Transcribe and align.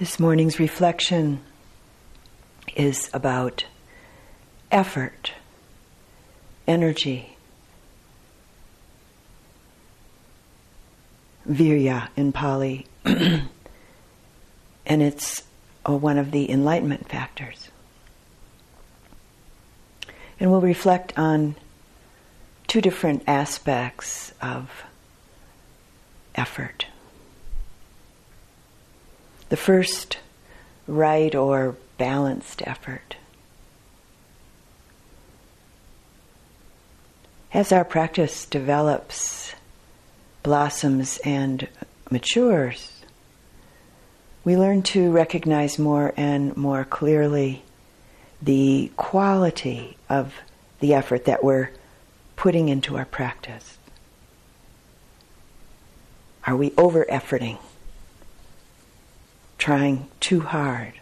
This 0.00 0.18
morning's 0.18 0.58
reflection 0.58 1.42
is 2.74 3.10
about 3.12 3.66
effort, 4.72 5.34
energy, 6.66 7.36
virya 11.46 12.08
in 12.16 12.32
Pali, 12.32 12.86
and 13.04 13.42
it's 14.86 15.42
uh, 15.86 15.92
one 15.92 16.16
of 16.16 16.30
the 16.30 16.50
enlightenment 16.50 17.06
factors. 17.06 17.68
And 20.40 20.50
we'll 20.50 20.62
reflect 20.62 21.12
on 21.18 21.56
two 22.66 22.80
different 22.80 23.22
aspects 23.26 24.32
of 24.40 24.70
effort. 26.34 26.86
The 29.50 29.56
first, 29.56 30.18
right 30.86 31.34
or 31.34 31.76
balanced 31.98 32.62
effort. 32.66 33.16
As 37.52 37.72
our 37.72 37.84
practice 37.84 38.46
develops, 38.46 39.52
blossoms, 40.44 41.18
and 41.24 41.66
matures, 42.10 43.02
we 44.44 44.56
learn 44.56 44.82
to 44.82 45.10
recognize 45.10 45.80
more 45.80 46.14
and 46.16 46.56
more 46.56 46.84
clearly 46.84 47.62
the 48.40 48.92
quality 48.96 49.96
of 50.08 50.32
the 50.78 50.94
effort 50.94 51.24
that 51.24 51.42
we're 51.42 51.70
putting 52.36 52.68
into 52.68 52.96
our 52.96 53.04
practice. 53.04 53.78
Are 56.46 56.56
we 56.56 56.72
over 56.78 57.04
efforting? 57.10 57.58
Trying 59.60 60.08
too 60.20 60.40
hard? 60.40 60.94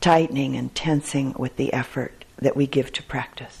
Tightening 0.00 0.54
and 0.56 0.72
tensing 0.74 1.34
with 1.36 1.56
the 1.56 1.72
effort 1.72 2.24
that 2.38 2.56
we 2.56 2.68
give 2.68 2.92
to 2.92 3.02
practice? 3.02 3.60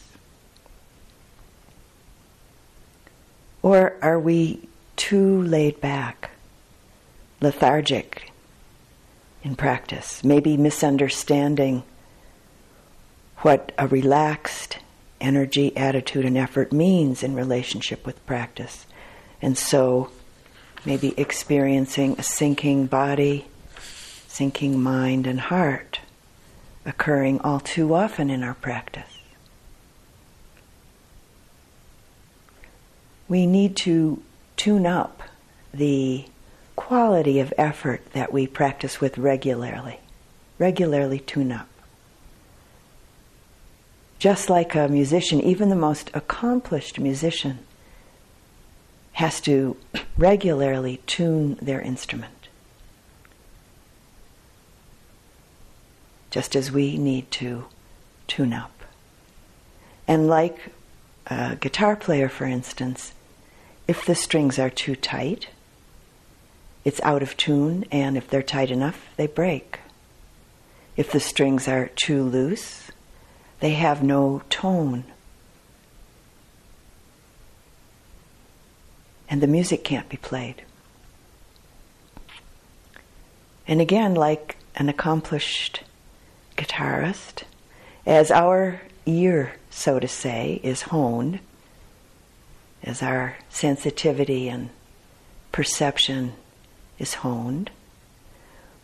Or 3.62 3.96
are 4.00 4.20
we 4.20 4.68
too 4.94 5.42
laid 5.42 5.80
back, 5.80 6.30
lethargic 7.40 8.30
in 9.42 9.56
practice, 9.56 10.22
maybe 10.22 10.56
misunderstanding 10.56 11.82
what 13.38 13.72
a 13.76 13.88
relaxed 13.88 14.78
energy, 15.20 15.76
attitude, 15.76 16.24
and 16.24 16.38
effort 16.38 16.72
means 16.72 17.24
in 17.24 17.34
relationship 17.34 18.06
with 18.06 18.24
practice. 18.24 18.86
And 19.42 19.58
so 19.58 20.10
maybe 20.84 21.12
experiencing 21.18 22.14
a 22.18 22.22
sinking 22.22 22.86
body, 22.86 23.46
sinking 24.34 24.82
mind 24.82 25.28
and 25.28 25.38
heart 25.38 26.00
occurring 26.84 27.40
all 27.42 27.60
too 27.60 27.94
often 27.94 28.30
in 28.30 28.42
our 28.42 28.54
practice. 28.54 29.20
We 33.28 33.46
need 33.46 33.76
to 33.76 34.20
tune 34.56 34.86
up 34.86 35.22
the 35.72 36.24
quality 36.74 37.38
of 37.38 37.54
effort 37.56 38.02
that 38.12 38.32
we 38.32 38.48
practice 38.48 39.00
with 39.00 39.18
regularly. 39.18 40.00
Regularly 40.58 41.20
tune 41.20 41.52
up. 41.52 41.68
Just 44.18 44.50
like 44.50 44.74
a 44.74 44.88
musician, 44.88 45.40
even 45.42 45.68
the 45.68 45.76
most 45.76 46.10
accomplished 46.12 46.98
musician 46.98 47.60
has 49.12 49.40
to 49.42 49.76
regularly 50.18 51.00
tune 51.06 51.56
their 51.62 51.80
instrument. 51.80 52.33
Just 56.34 56.56
as 56.56 56.72
we 56.72 56.98
need 56.98 57.30
to 57.30 57.66
tune 58.26 58.52
up. 58.52 58.72
And 60.08 60.26
like 60.26 60.72
a 61.28 61.54
guitar 61.54 61.94
player, 61.94 62.28
for 62.28 62.44
instance, 62.44 63.12
if 63.86 64.04
the 64.04 64.16
strings 64.16 64.58
are 64.58 64.68
too 64.68 64.96
tight, 64.96 65.46
it's 66.84 67.00
out 67.02 67.22
of 67.22 67.36
tune, 67.36 67.84
and 67.92 68.16
if 68.16 68.28
they're 68.28 68.42
tight 68.42 68.72
enough, 68.72 69.06
they 69.16 69.28
break. 69.28 69.78
If 70.96 71.12
the 71.12 71.20
strings 71.20 71.68
are 71.68 71.92
too 71.94 72.24
loose, 72.24 72.90
they 73.60 73.74
have 73.74 74.02
no 74.02 74.42
tone. 74.50 75.04
And 79.30 79.40
the 79.40 79.46
music 79.46 79.84
can't 79.84 80.08
be 80.08 80.16
played. 80.16 80.64
And 83.68 83.80
again, 83.80 84.16
like 84.16 84.56
an 84.74 84.88
accomplished 84.88 85.84
guitarist, 86.56 87.44
as 88.06 88.30
our 88.30 88.80
ear, 89.06 89.54
so 89.70 89.98
to 89.98 90.08
say, 90.08 90.60
is 90.62 90.82
honed, 90.82 91.40
as 92.82 93.02
our 93.02 93.36
sensitivity 93.48 94.48
and 94.48 94.70
perception 95.52 96.32
is 96.98 97.14
honed, 97.14 97.70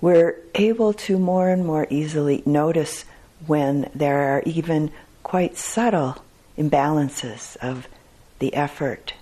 we're 0.00 0.36
able 0.54 0.92
to 0.94 1.18
more 1.18 1.50
and 1.50 1.66
more 1.66 1.86
easily 1.90 2.42
notice 2.46 3.04
when 3.46 3.90
there 3.94 4.34
are 4.34 4.42
even 4.46 4.90
quite 5.22 5.56
subtle 5.56 6.22
imbalances 6.56 7.56
of 7.58 7.86
the 8.38 8.54
effort 8.54 9.14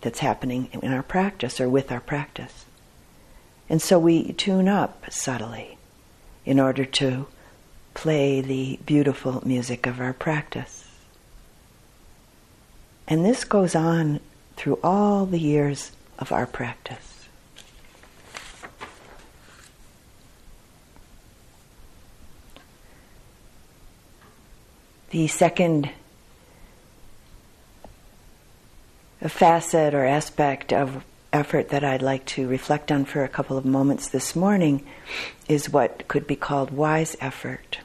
that's 0.00 0.20
happening 0.20 0.68
in 0.72 0.92
our 0.92 1.02
practice 1.02 1.60
or 1.60 1.68
with 1.68 1.92
our 1.92 2.00
practice. 2.00 2.64
And 3.68 3.82
so 3.82 3.98
we 3.98 4.32
tune 4.32 4.68
up 4.68 5.04
subtly 5.10 5.76
in 6.44 6.60
order 6.60 6.84
to 6.84 7.26
play 7.96 8.42
the 8.42 8.78
beautiful 8.84 9.42
music 9.46 9.86
of 9.86 10.00
our 10.00 10.12
practice. 10.12 10.86
And 13.08 13.24
this 13.24 13.42
goes 13.42 13.74
on 13.74 14.20
through 14.56 14.78
all 14.84 15.24
the 15.24 15.40
years 15.40 15.92
of 16.18 16.30
our 16.30 16.46
practice. 16.46 17.26
The 25.10 25.26
second 25.26 25.90
facet 29.26 29.94
or 29.94 30.04
aspect 30.04 30.70
of 30.70 31.02
effort 31.32 31.70
that 31.70 31.82
I'd 31.82 32.02
like 32.02 32.26
to 32.26 32.46
reflect 32.46 32.92
on 32.92 33.06
for 33.06 33.24
a 33.24 33.28
couple 33.28 33.56
of 33.56 33.64
moments 33.64 34.08
this 34.08 34.36
morning 34.36 34.86
is 35.48 35.70
what 35.70 36.06
could 36.08 36.26
be 36.26 36.36
called 36.36 36.70
wise 36.70 37.16
effort. 37.22 37.78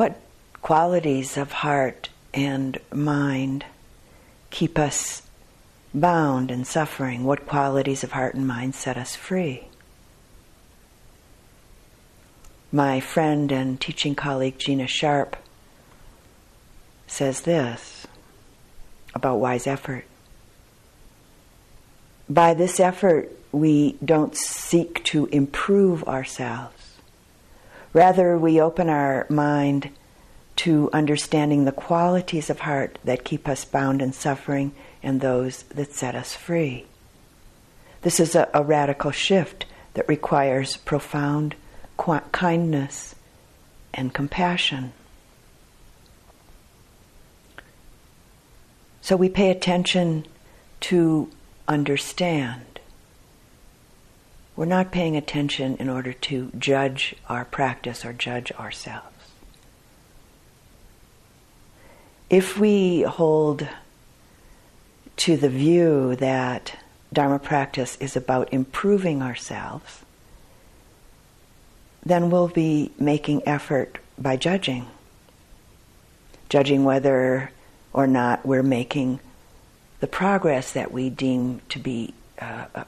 What 0.00 0.18
qualities 0.62 1.36
of 1.36 1.52
heart 1.52 2.08
and 2.32 2.78
mind 2.90 3.66
keep 4.48 4.78
us 4.78 5.20
bound 5.92 6.50
and 6.50 6.66
suffering? 6.66 7.24
What 7.24 7.44
qualities 7.44 8.02
of 8.02 8.12
heart 8.12 8.34
and 8.34 8.48
mind 8.48 8.74
set 8.74 8.96
us 8.96 9.14
free? 9.14 9.68
My 12.72 12.98
friend 13.00 13.52
and 13.52 13.78
teaching 13.78 14.14
colleague 14.14 14.58
Gina 14.58 14.86
Sharp 14.86 15.36
says 17.06 17.42
this 17.42 18.06
about 19.14 19.36
wise 19.36 19.66
effort. 19.66 20.06
By 22.26 22.54
this 22.54 22.80
effort, 22.80 23.30
we 23.52 23.98
don't 24.02 24.34
seek 24.34 25.04
to 25.12 25.26
improve 25.26 26.04
ourselves. 26.04 26.79
Rather, 27.92 28.38
we 28.38 28.60
open 28.60 28.88
our 28.88 29.26
mind 29.28 29.90
to 30.56 30.90
understanding 30.92 31.64
the 31.64 31.72
qualities 31.72 32.50
of 32.50 32.60
heart 32.60 32.98
that 33.04 33.24
keep 33.24 33.48
us 33.48 33.64
bound 33.64 34.02
in 34.02 34.12
suffering 34.12 34.72
and 35.02 35.20
those 35.20 35.62
that 35.64 35.92
set 35.92 36.14
us 36.14 36.34
free. 36.34 36.84
This 38.02 38.20
is 38.20 38.34
a, 38.34 38.48
a 38.54 38.62
radical 38.62 39.10
shift 39.10 39.66
that 39.94 40.08
requires 40.08 40.76
profound 40.76 41.54
kindness 42.32 43.14
and 43.92 44.14
compassion. 44.14 44.92
So 49.00 49.16
we 49.16 49.28
pay 49.28 49.50
attention 49.50 50.26
to 50.82 51.30
understand. 51.66 52.79
We're 54.56 54.66
not 54.66 54.92
paying 54.92 55.16
attention 55.16 55.76
in 55.76 55.88
order 55.88 56.12
to 56.12 56.50
judge 56.58 57.14
our 57.28 57.44
practice 57.44 58.04
or 58.04 58.12
judge 58.12 58.52
ourselves. 58.52 59.06
If 62.28 62.58
we 62.58 63.02
hold 63.02 63.66
to 65.16 65.36
the 65.36 65.48
view 65.48 66.16
that 66.16 66.78
Dharma 67.12 67.38
practice 67.38 67.96
is 68.00 68.16
about 68.16 68.52
improving 68.52 69.22
ourselves, 69.22 70.04
then 72.04 72.30
we'll 72.30 72.48
be 72.48 72.92
making 72.98 73.46
effort 73.46 73.98
by 74.18 74.36
judging. 74.36 74.86
Judging 76.48 76.84
whether 76.84 77.50
or 77.92 78.06
not 78.06 78.46
we're 78.46 78.62
making 78.62 79.20
the 80.00 80.06
progress 80.06 80.72
that 80.72 80.92
we 80.92 81.10
deem 81.10 81.60
to 81.68 81.78
be 81.78 82.14
uh, 82.40 82.66
uh, 82.74 82.84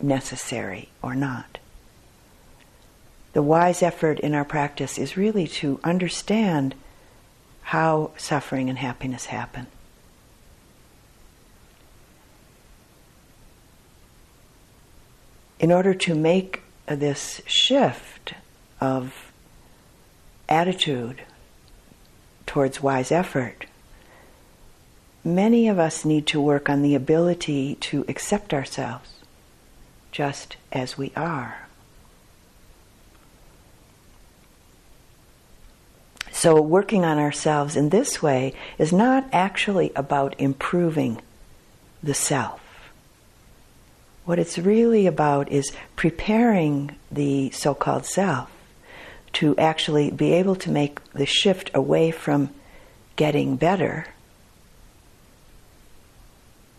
necessary 0.00 0.88
or 1.02 1.14
not. 1.14 1.58
The 3.32 3.42
wise 3.42 3.82
effort 3.82 4.18
in 4.20 4.34
our 4.34 4.44
practice 4.44 4.98
is 4.98 5.16
really 5.16 5.46
to 5.46 5.78
understand 5.84 6.74
how 7.62 8.12
suffering 8.16 8.68
and 8.68 8.78
happiness 8.78 9.26
happen. 9.26 9.66
In 15.60 15.72
order 15.72 15.92
to 15.92 16.14
make 16.14 16.62
this 16.86 17.42
shift 17.46 18.34
of 18.80 19.32
attitude 20.48 21.22
towards 22.46 22.82
wise 22.82 23.12
effort, 23.12 23.66
many 25.22 25.68
of 25.68 25.78
us 25.78 26.04
need 26.04 26.26
to 26.28 26.40
work 26.40 26.70
on 26.70 26.80
the 26.80 26.94
ability 26.94 27.74
to 27.76 28.04
accept 28.08 28.54
ourselves 28.54 29.17
just 30.18 30.56
as 30.72 30.98
we 30.98 31.12
are. 31.14 31.68
So, 36.32 36.60
working 36.60 37.04
on 37.04 37.18
ourselves 37.20 37.76
in 37.76 37.90
this 37.90 38.20
way 38.20 38.52
is 38.78 38.92
not 38.92 39.28
actually 39.32 39.92
about 39.94 40.34
improving 40.40 41.22
the 42.02 42.14
self. 42.14 42.60
What 44.24 44.40
it's 44.40 44.58
really 44.58 45.06
about 45.06 45.52
is 45.52 45.70
preparing 45.94 46.96
the 47.12 47.50
so 47.50 47.72
called 47.72 48.04
self 48.04 48.50
to 49.34 49.56
actually 49.56 50.10
be 50.10 50.32
able 50.32 50.56
to 50.56 50.70
make 50.72 50.98
the 51.12 51.26
shift 51.26 51.70
away 51.74 52.10
from 52.10 52.50
getting 53.14 53.54
better, 53.54 54.06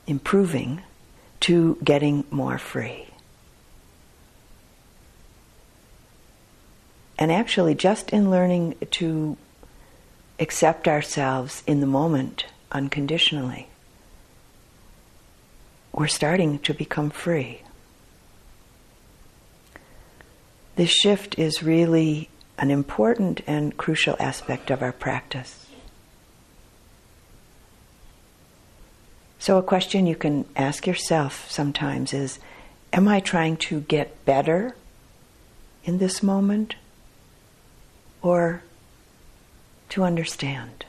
improving, 0.08 0.82
to 1.40 1.78
getting 1.86 2.26
more 2.32 2.58
free. 2.58 3.09
And 7.20 7.34
actually, 7.34 7.76
just 7.76 8.12
in 8.12 8.32
learning 8.32 8.76
to 8.92 9.36
accept 10.40 10.88
ourselves 10.88 11.64
in 11.68 11.82
the 11.82 11.86
moment 11.86 12.46
unconditionally, 12.72 13.68
we're 15.92 16.08
starting 16.08 16.60
to 16.60 16.74
become 16.74 17.10
free. 17.10 17.62
This 20.78 20.92
shift 20.92 21.38
is 21.38 21.62
really 21.62 22.30
an 22.58 22.72
important 22.72 23.42
and 23.46 23.76
crucial 23.76 24.16
aspect 24.18 24.72
of 24.72 24.82
our 24.82 24.94
practice. 24.94 25.66
So, 29.40 29.58
a 29.58 29.64
question 29.64 30.08
you 30.08 30.16
can 30.16 30.46
ask 30.56 30.88
yourself 30.88 31.52
sometimes 31.52 32.14
is 32.14 32.40
Am 32.94 33.10
I 33.10 33.20
trying 33.20 33.58
to 33.58 33.82
get 33.82 34.24
better 34.24 34.74
in 35.84 35.98
this 35.98 36.24
moment? 36.24 36.76
Or 38.22 38.64
to 39.90 40.04
understand? 40.04 40.86